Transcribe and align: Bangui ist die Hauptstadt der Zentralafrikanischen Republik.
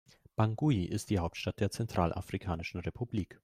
Bangui 0.35 0.85
ist 0.85 1.11
die 1.11 1.19
Hauptstadt 1.19 1.59
der 1.59 1.69
Zentralafrikanischen 1.69 2.79
Republik. 2.79 3.39